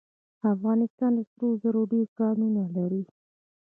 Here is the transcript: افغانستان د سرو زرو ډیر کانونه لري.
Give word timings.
افغانستان 0.53 1.11
د 1.15 1.19
سرو 1.31 1.49
زرو 1.61 1.81
ډیر 1.91 2.07
کانونه 2.19 2.63
لري. 2.75 3.03